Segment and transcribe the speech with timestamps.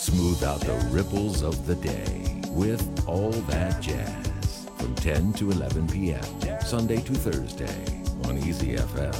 [0.00, 5.86] Smooth out the ripples of the day with All That Jazz from 10 to 11
[5.88, 6.22] p.m.
[6.60, 9.12] Sunday to Thursday on Easy FM.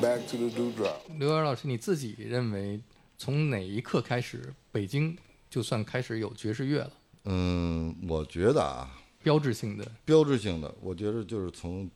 [0.00, 1.00] Back to the dewdrop.
[1.18, 2.80] 刘源老师，你自己认为
[3.16, 5.16] 从哪一刻开始，北京
[5.48, 6.92] 就算开始有爵士乐了？
[7.24, 8.90] 嗯，我觉得啊，
[9.22, 11.88] 标志性的，标志性的，我觉得就是从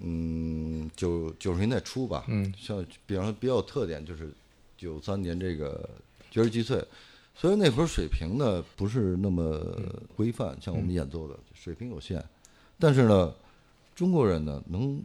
[0.00, 4.30] 嗯九九十年代初吧，嗯像比方说比较有特点就是
[4.76, 5.88] 九三年这个
[6.30, 6.82] 爵士击碎，
[7.34, 9.60] 虽然那会儿水平呢不是那么
[10.16, 12.24] 规范，像我们演奏的水平有限，
[12.78, 13.34] 但是呢，
[13.94, 15.02] 中国人呢能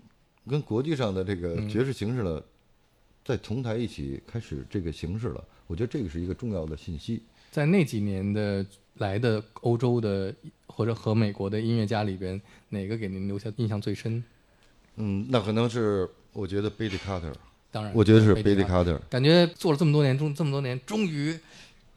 [0.47, 2.41] 跟国际上的这个爵士形式呢，
[3.23, 7.21] 在同台一起开始这个形式了，我觉得这个是一个重要的信息。
[7.51, 10.33] 在那几年的来的欧洲的
[10.67, 12.39] 或者和美国的音乐家里边，
[12.69, 14.23] 哪个给您留下印象最深？
[14.97, 17.33] 嗯，那可能是我觉得 Billy Carter，
[17.71, 18.99] 当然，我觉得是 Billy Billy Carter。
[19.09, 21.37] 感觉做了这么多年，终这么多年，终于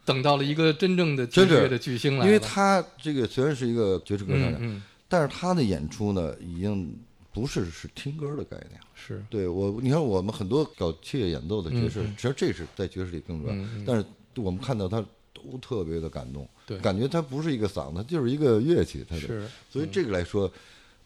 [0.05, 2.25] 等到了一个真正的爵士乐的巨星来了。
[2.25, 6.97] 因为他这个虽然是一个爵士歌唱家，嗯嗯但是他的演出呢，已经
[7.31, 8.87] 不是是听歌的概念了。
[8.95, 13.67] 是对我，你看我们很多搞器乐演奏的爵士，其实这是在爵士里更重要。
[13.85, 14.03] 但是
[14.35, 14.99] 我们看到他
[15.33, 19.15] 都特别的感动，对感觉他不是一个嗓子，就是一个乐器，他。
[19.15, 20.51] 是，所以这个来说，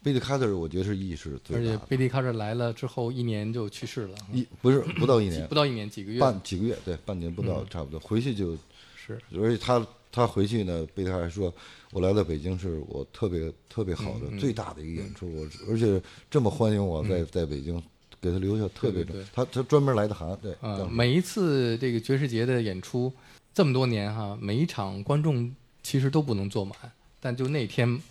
[0.04, 1.78] 贝利卡特我觉得是意义是而且最大的。
[1.88, 5.48] 贝利卡特来了之后，一年就去世了，一不是不到一年。
[5.48, 7.68] 不，到一年，几个月，半几个月，对，半年不到嗯。
[7.70, 8.58] 差不多，回去就，
[8.96, 9.20] 是。
[9.36, 11.54] 而且他他回去呢，贝利卡特说，
[11.92, 17.82] 我来到北京是我特别特别好的、最大的一个演出，我而且这么欢迎我在、在北京，
[18.20, 20.56] 给他留下特别他他专门来的函，对，
[20.90, 23.14] 每一次这个爵士节的演出，
[23.54, 26.74] 这么多年哈，每一场观众其实都不能坐满，
[27.20, 28.02] 但就那天，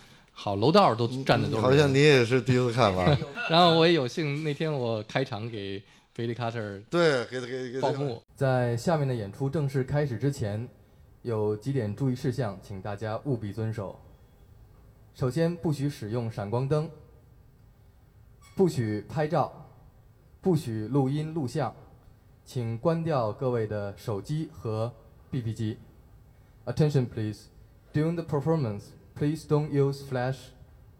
[0.42, 1.60] 好楼道都站的都是。
[1.60, 3.14] 好像你也是第一次看吧？
[3.50, 5.82] 然后我也有幸那天我开场给
[6.14, 8.22] 菲利卡特对，给他给给报幕。
[8.34, 10.66] 在下面的演出正式开始之前，
[11.20, 14.00] 有几点注意事项，请大家务必遵守。
[15.12, 16.88] 首先，不许使用闪光灯，
[18.56, 19.66] 不许拍照，
[20.40, 21.74] 不许录音录像，
[22.46, 24.90] 请关掉各位的手机和
[25.30, 25.76] BB 机。
[26.64, 27.48] Attention, please.
[27.92, 28.84] During the performance,
[29.19, 30.51] please don't use flash,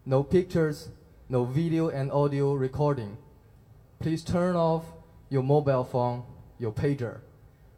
[0.04, 0.88] no pictures,
[1.28, 3.16] no video and audio recording.
[3.98, 4.84] Please turn off
[5.28, 6.22] your mobile phone,
[6.58, 7.20] your pager.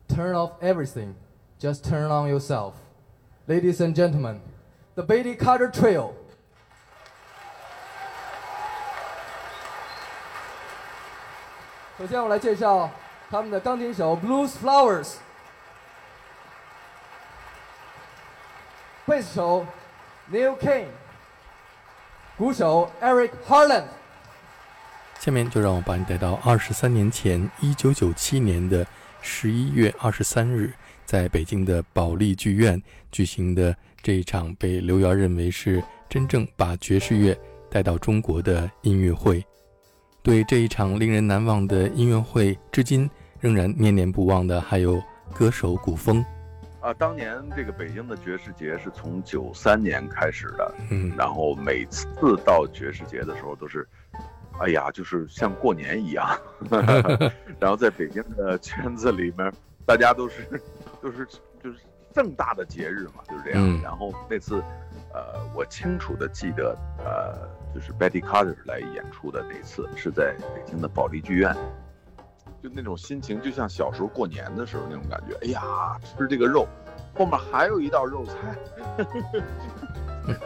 [0.08, 1.14] Turn off everything.
[1.58, 2.74] Just turn on yourself.
[3.46, 4.40] Ladies and gentlemen,
[4.94, 6.14] the Bailey Carter Trio.
[11.98, 12.88] 首先，我来介绍
[13.28, 15.14] 他们的钢琴手 Blues Flowers，
[19.04, 19.66] 贝斯手
[20.31, 20.85] Neil King，
[22.37, 23.83] 鼓手 Eric Harland。
[25.19, 28.87] 下面就让我把你带到二十三年前，一九九七年的
[29.21, 30.71] 十一月二十三日，
[31.05, 37.37] 在北京的保利剧院举行的这一场被刘源认为是真正把爵士乐
[37.69, 39.45] 带到中国的音乐会。
[40.21, 43.09] 对这一场令人难忘的音乐会，至今
[43.41, 45.03] 仍然念念不忘的还有
[45.33, 46.23] 歌手古风。
[46.83, 53.87] 啊，当年这个北京的爵士节是从九三年开始的，嗯，然后每次到爵士节的时候都是，
[54.59, 56.37] 哎呀，就是像过年一样。
[57.57, 59.49] 然后在北京的圈子里面，
[59.85, 60.45] 大家都是
[61.01, 61.25] 都是
[61.63, 61.77] 就是
[62.13, 63.61] 盛大的节日嘛，就是这样。
[63.65, 64.61] 嗯然后那次，
[65.13, 71.55] 呃，我清楚的记得，呃，就是 Betty Carter 来演出的那次是在北京的保利剧院。
[72.63, 75.35] 就那种心情，就像小时候过年的时候那种感觉。
[75.41, 76.65] 哎呀，吃这个肉，
[77.13, 78.57] 后面还有一道肉菜，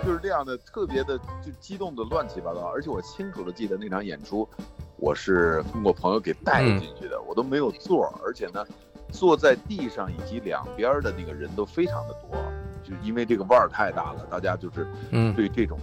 [0.04, 2.62] 就是这样的，特别的就激动的乱七八糟。
[2.74, 4.50] 而且我清楚的记得那场演出，
[4.96, 8.66] 我是通过朋友给带进去的，我都没有座儿，而且呢，
[9.12, 12.36] 坐在地上以及两边的那个人都非常的多，
[12.84, 15.78] 就因为这个腕儿太大了，大家就是嗯对这种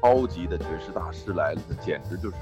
[0.00, 2.36] 超级的爵士大师来了，简直就是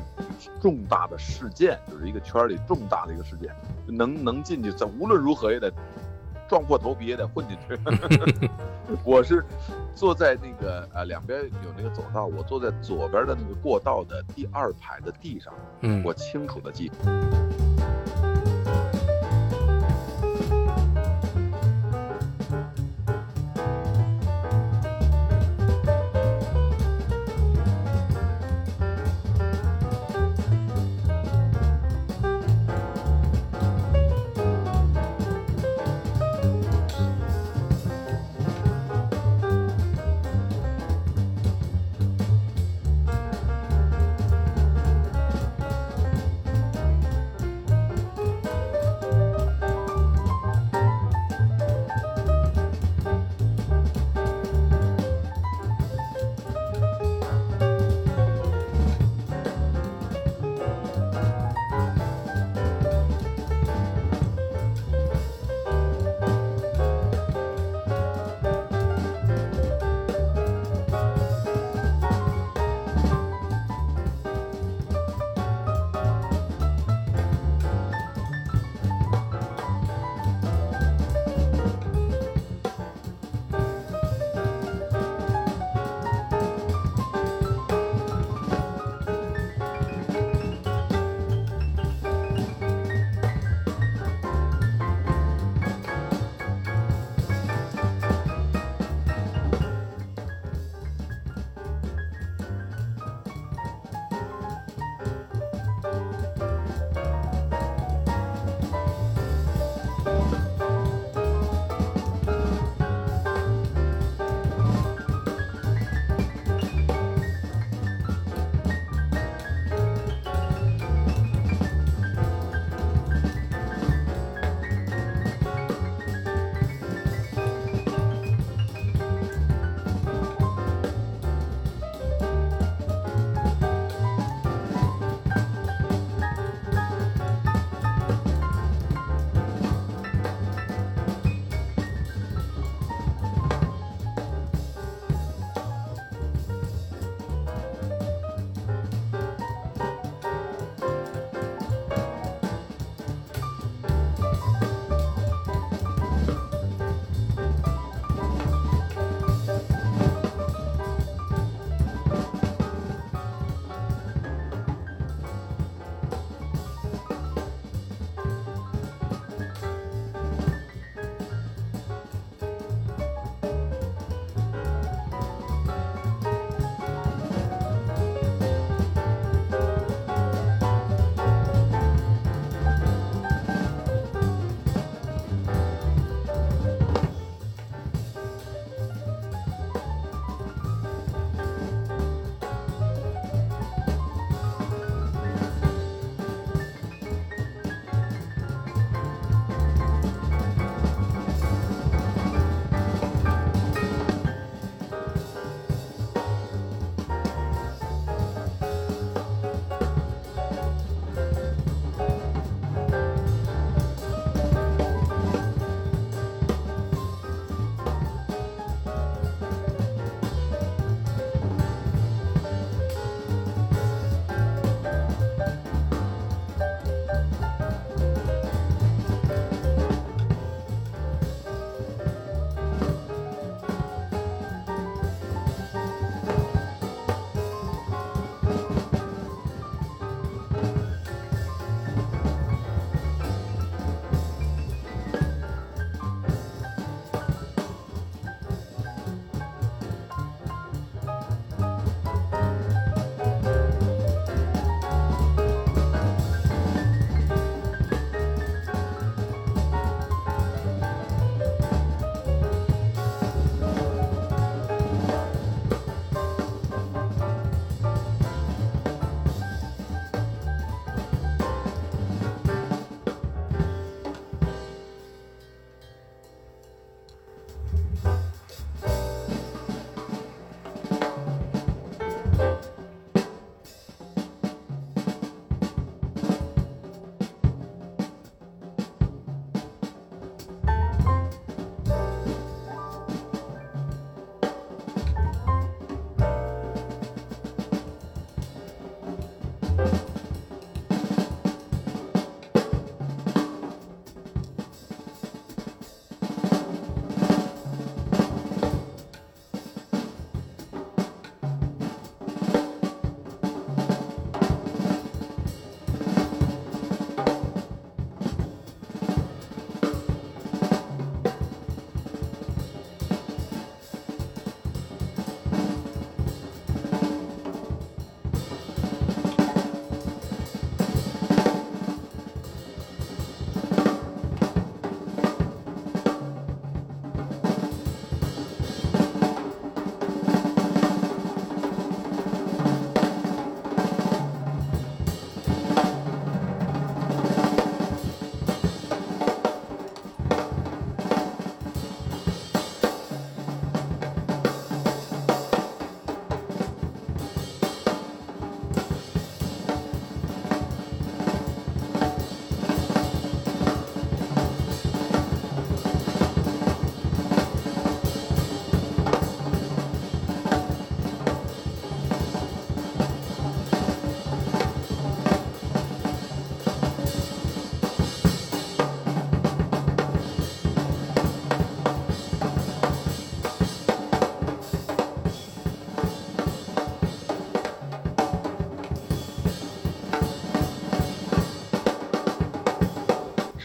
[0.61, 3.55] 重大的事件，就是一个圈儿里重大的一个事件，
[3.87, 5.73] 能能进去，咱无论如何也得
[6.49, 7.79] 撞破头皮也得混进去。
[9.05, 9.45] 我是
[9.95, 16.91] 坐在那个呃两边有那个走道，我坐在左边的那个过道的第二排的地上，嗯，我清楚的记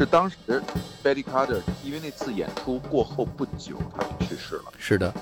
[0.01, 0.35] 是当时
[1.03, 4.73] Betty Carter 因为那次演出过后不久，他就去世了。
[4.75, 5.13] 是的，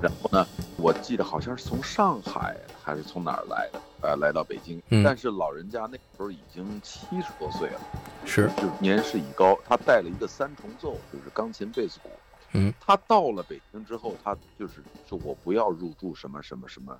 [0.00, 4.80] 然后呢，我记得好像是从上海还是从哪儿来的，呃，来到北京。
[4.90, 7.80] 嗯但是老人家那时候已经七十多岁了，
[8.24, 9.58] 是，就是年事已高。
[9.68, 12.08] 他带了一个三重奏，就是钢琴、贝斯、鼓。
[12.52, 14.74] 嗯，他到了北京之后，他就是
[15.08, 16.96] 说我不要入住什么什么什么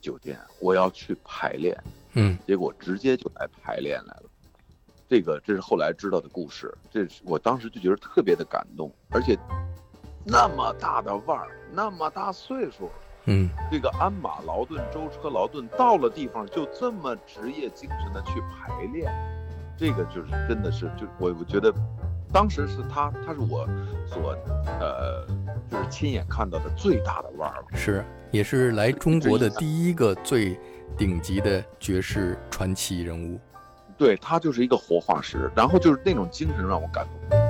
[0.00, 1.78] 酒店，我要去排练。
[2.14, 4.30] 嗯结果直接就来排练来了。
[5.08, 9.38] 这个这是后来知道的故事，这是我当时就觉得特别的感动，而且
[10.24, 12.90] 那么大的腕儿，那么大岁数，
[13.26, 19.12] 嗯这个鞍马劳顿、舟车劳顿，到了地方就这么职业精神的去排练，
[19.76, 21.72] 这个就是真的是就我我觉得，
[22.32, 23.66] 当时是他他是我
[24.06, 24.34] 所
[24.80, 25.26] 呃
[25.70, 27.66] 就是亲眼看到的最大的腕儿了。
[27.76, 30.58] 是，也是来中国的第一个最
[30.96, 33.38] 顶级的爵士传奇人物。
[33.96, 37.43] 对他就是一个活化石，然后就是那种精神让我感动。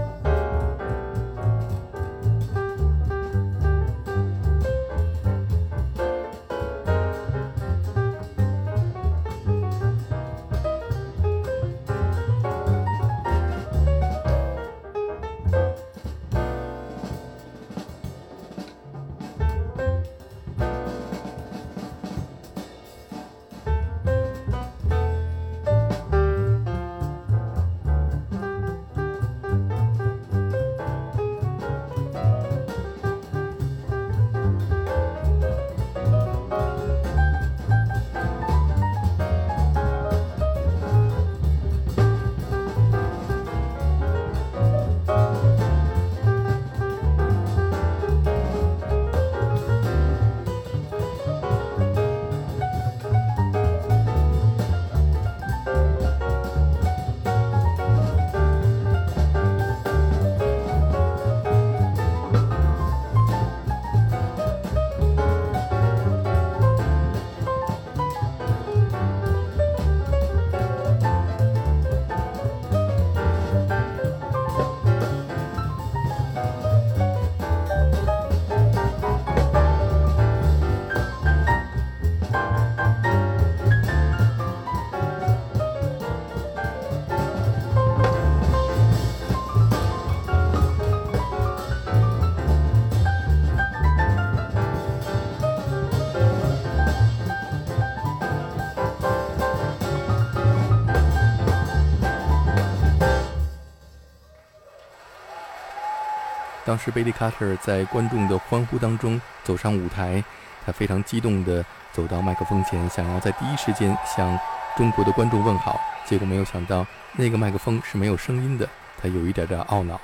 [106.74, 110.20] 当时贝利卡特在观众的欢呼当中走上舞台，
[110.66, 114.36] 他非常激动地走到麦克风前，想要在第一时间向
[114.76, 115.80] 中国的观众问好。
[116.04, 118.68] 结果没有想到，那个麦克风是没有声音的，
[119.00, 120.00] 他有一点点懊恼。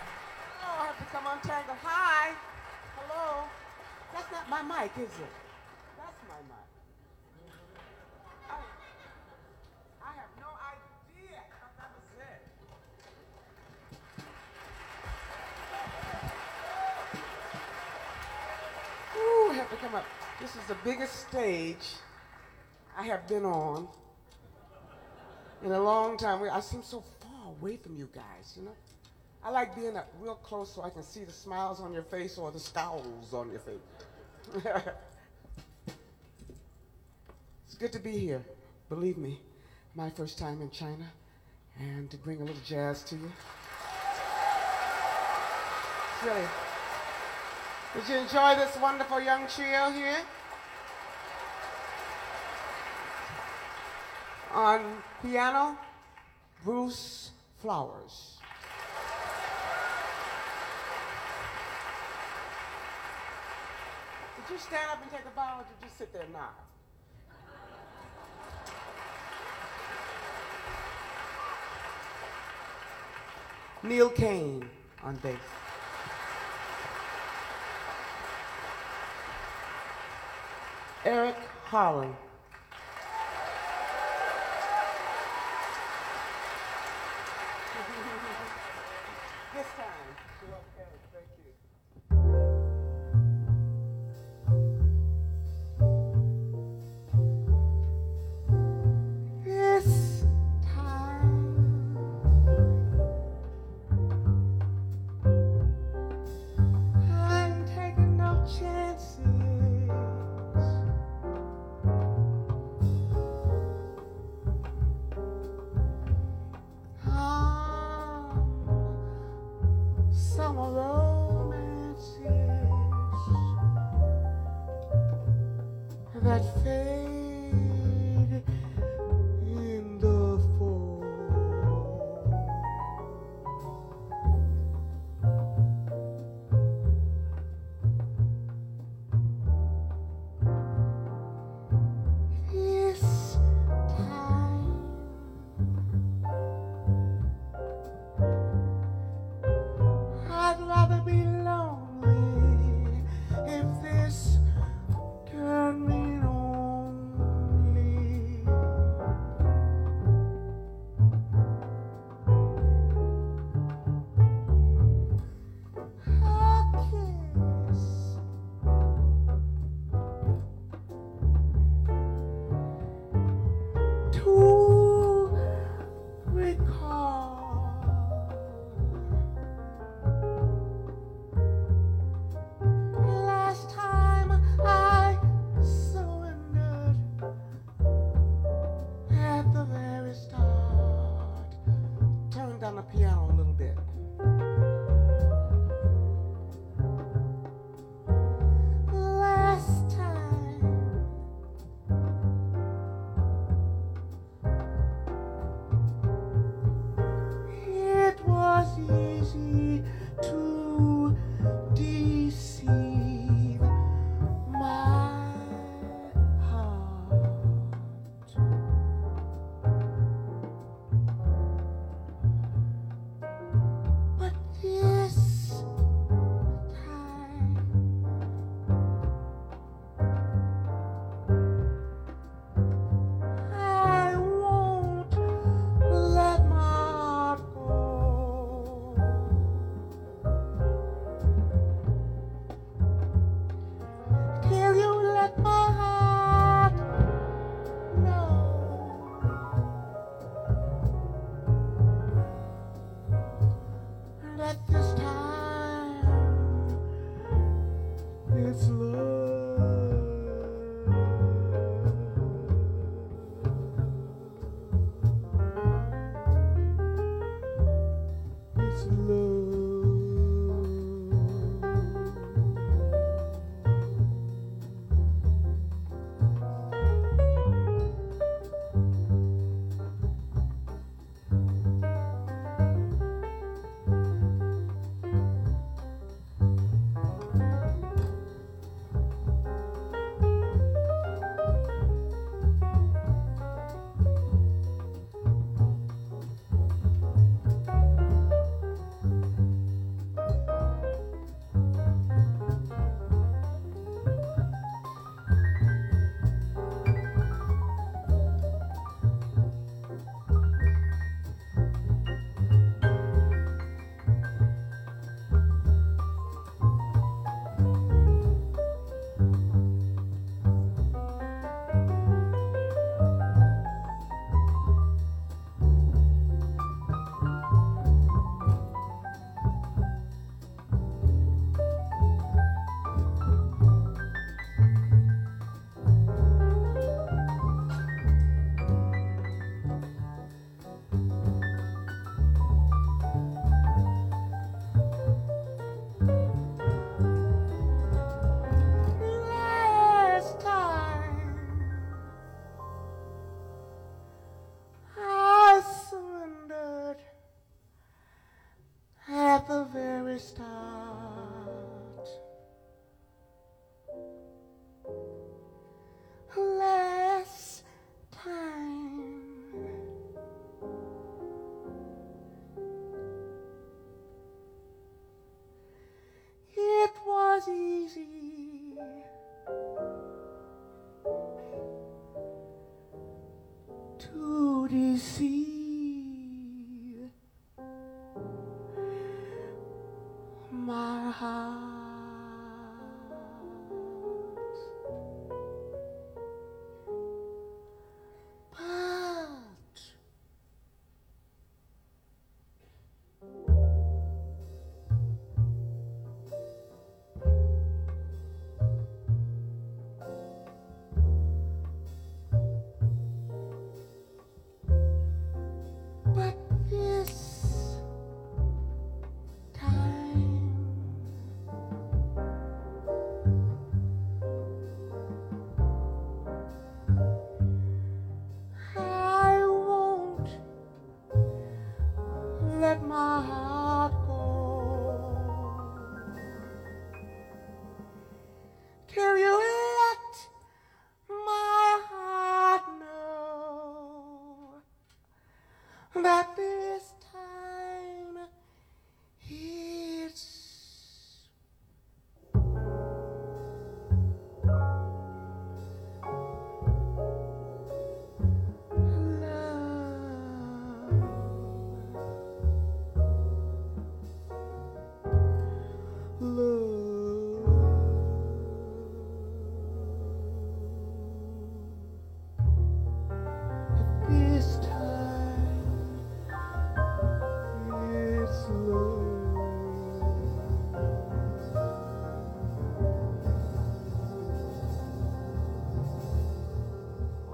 [21.51, 21.95] Stage
[22.97, 23.89] I have been on
[25.65, 26.43] in a long time.
[26.53, 28.77] I seem so far away from you guys, you know?
[29.43, 32.39] I like being up real close so I can see the smiles on your face
[32.39, 33.81] or the scowls on your face.
[37.67, 38.45] it's good to be here.
[38.89, 39.41] Believe me,
[39.97, 41.11] my first time in China
[41.81, 43.33] and to bring a little jazz to you.
[46.25, 46.49] Really.
[47.95, 50.19] Did you enjoy this wonderful young trio here?
[54.53, 55.79] On piano,
[56.65, 58.39] Bruce Flowers.
[64.37, 66.49] Did you stand up and take a bow or did you sit there and nod?
[73.83, 74.69] Neil Kane
[75.05, 75.37] on bass.
[81.05, 82.15] Eric Holland.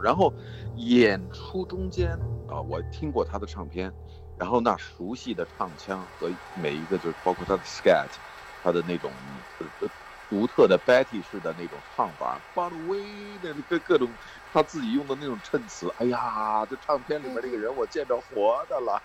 [0.07, 0.33] 然后
[0.77, 2.13] 演出中间
[2.49, 3.93] 啊，我听过他的唱片，
[4.39, 8.07] 然后那熟悉的唱腔和每一个就是包括他的 scat，
[8.63, 9.11] 他的那种
[10.31, 14.09] 独特的 Betty 式的那种唱法 b u t w a 的各各种
[14.53, 19.03] 他自己用的那种衬词，哎呀，这唱片里面这个人我见着活的了，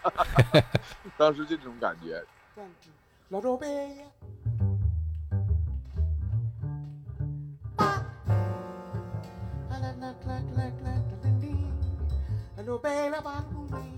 [1.17, 2.23] 当时就这种感觉。
[2.55, 2.91] One, two.
[3.29, 3.65] La robe.
[9.71, 9.81] Ba.
[9.99, 10.90] La
[12.61, 13.89] Hello, Bella Bangumay.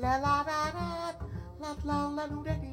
[0.00, 0.88] La la la la la
[1.60, 2.72] la la la la la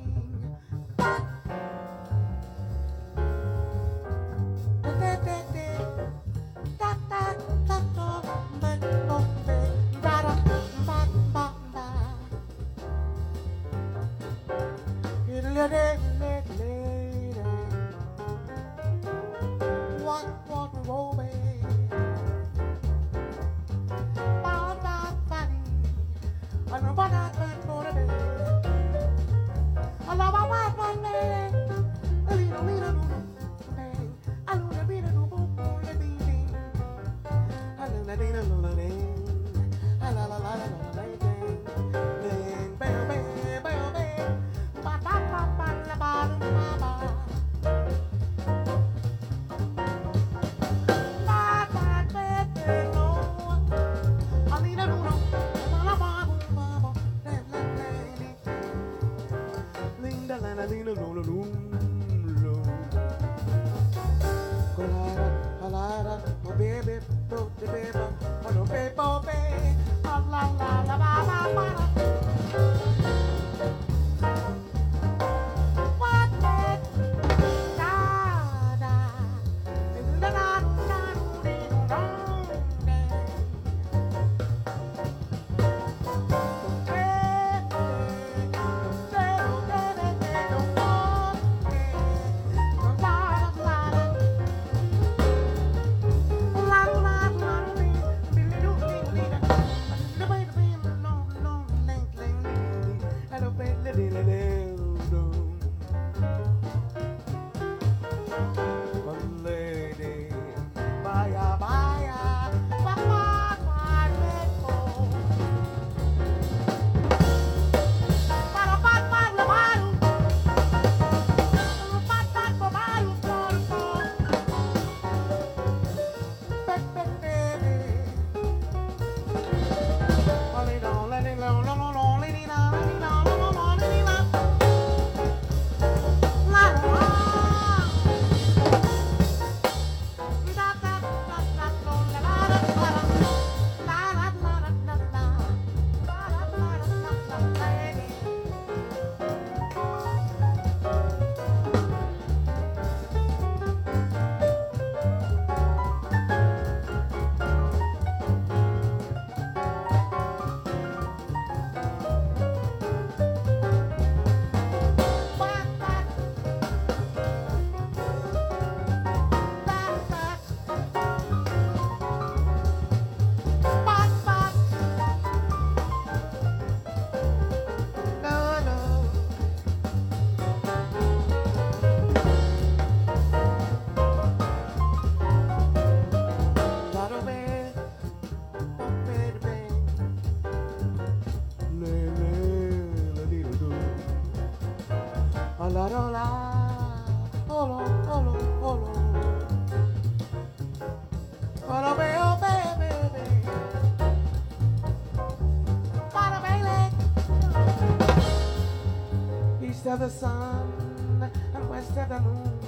[211.89, 212.59] to the moon.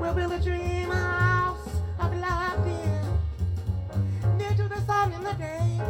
[0.00, 2.66] We'll build a dream house of love.
[4.38, 5.80] Near to the sun in the day,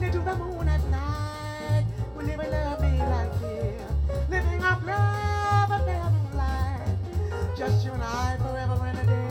[0.00, 1.86] near to the moon at night.
[2.16, 3.86] We'll live a lovely life here,
[4.30, 7.56] living our love, a family life.
[7.56, 9.27] Just you and I forever and a day.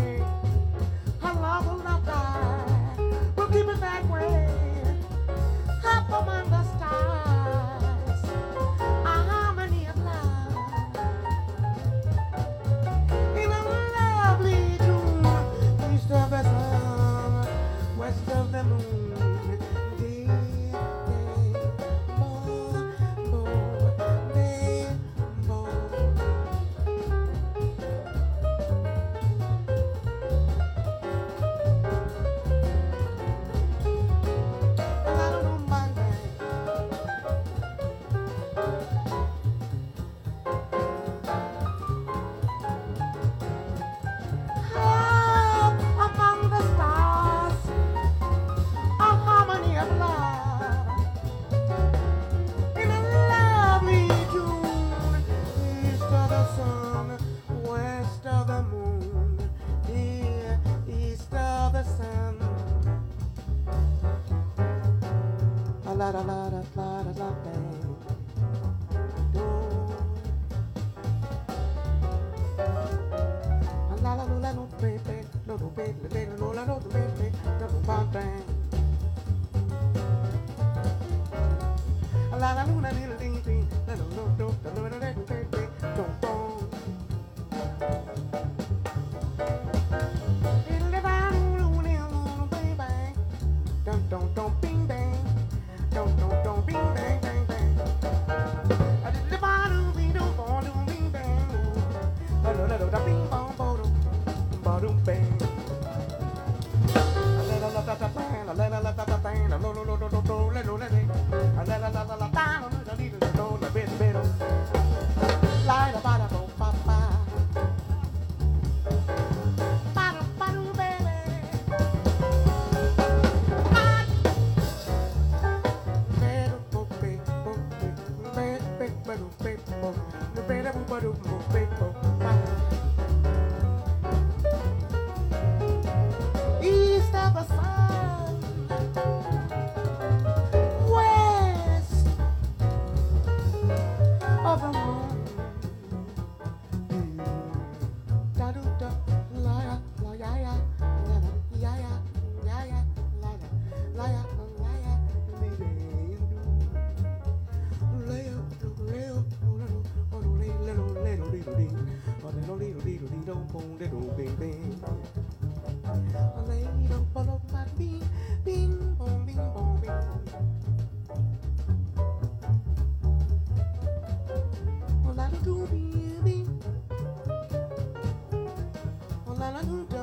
[179.62, 179.97] gonna do?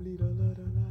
[0.00, 0.83] little little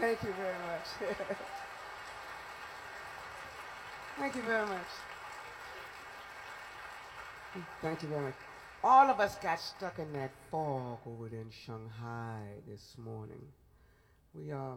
[0.00, 1.16] Thank you very much.
[4.18, 4.86] Thank you very much.
[7.82, 8.34] Thank you very much.
[8.82, 13.42] All of us got stuck in that fog over there in Shanghai this morning.
[14.32, 14.76] We uh,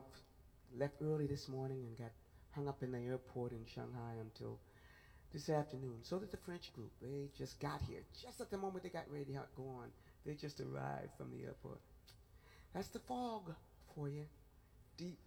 [0.78, 2.12] left early this morning and got
[2.52, 4.60] hung up in the airport in Shanghai until
[5.32, 6.00] this afternoon.
[6.02, 6.92] So did the French group.
[7.02, 9.88] They just got here just at the moment they got ready to go on.
[10.26, 11.80] They just arrived from the airport.
[12.74, 13.54] That's the fog
[13.96, 14.26] for you
[14.98, 15.18] deep